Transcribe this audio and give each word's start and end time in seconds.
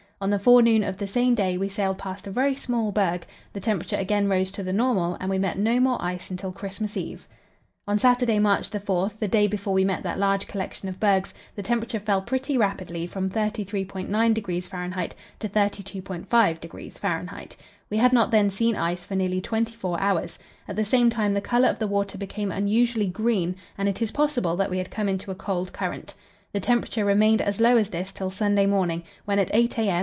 On 0.23 0.29
the 0.29 0.37
forenoon 0.37 0.83
of 0.83 0.97
the 0.97 1.07
same 1.07 1.33
day 1.33 1.57
we 1.57 1.67
sailed 1.67 1.97
past 1.97 2.27
a 2.27 2.29
very 2.29 2.53
small 2.53 2.91
berg; 2.91 3.25
the 3.53 3.59
temperature 3.59 3.95
again 3.95 4.29
rose 4.29 4.51
to 4.51 4.61
the 4.61 4.71
normal, 4.71 5.17
and 5.19 5.31
we 5.31 5.39
met 5.39 5.57
no 5.57 5.79
more 5.79 5.97
ice 5.99 6.29
until 6.29 6.51
Christmas 6.51 6.95
Eve. 6.95 7.27
On 7.87 7.97
Saturday, 7.97 8.37
March 8.37 8.67
4, 8.69 9.09
the 9.17 9.27
day 9.27 9.47
before 9.47 9.73
we 9.73 9.83
met 9.83 10.03
that 10.03 10.19
large 10.19 10.45
collection 10.45 10.87
of 10.87 10.99
bergs, 10.99 11.33
the 11.55 11.63
temperature 11.63 11.99
fell 11.99 12.21
pretty 12.21 12.55
rapidly 12.55 13.07
from 13.07 13.31
33.9° 13.31 14.57
F. 15.03 15.11
to 15.39 15.49
32.5° 15.49 16.99
F. 17.03 17.47
We 17.89 17.97
had 17.97 18.13
not 18.13 18.29
then 18.29 18.51
seen 18.51 18.75
ice 18.75 19.03
for 19.03 19.15
nearly 19.15 19.41
twenty 19.41 19.73
four 19.73 19.99
hours. 19.99 20.37
At 20.67 20.75
the 20.75 20.85
same 20.85 21.09
time 21.09 21.33
the 21.33 21.41
colour 21.41 21.67
of 21.67 21.79
the 21.79 21.87
water 21.87 22.19
became 22.19 22.51
unusually 22.51 23.07
green, 23.07 23.55
and 23.75 23.89
it 23.89 24.03
is 24.03 24.11
possible 24.11 24.55
that 24.57 24.69
we 24.69 24.77
had 24.77 24.91
come 24.91 25.09
into 25.09 25.31
a 25.31 25.35
cold 25.49 25.73
current. 25.73 26.13
The 26.53 26.59
temperature 26.59 27.05
remained 27.05 27.41
as 27.41 27.59
low 27.59 27.75
as 27.75 27.89
this 27.89 28.11
till 28.11 28.29
Sunday 28.29 28.67
morning, 28.67 29.01
when 29.25 29.39
at 29.39 29.49
8 29.51 29.79
a. 29.79 29.89
m. 29.89 29.99